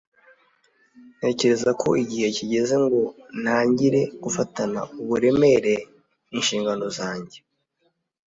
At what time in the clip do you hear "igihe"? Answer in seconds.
2.03-2.27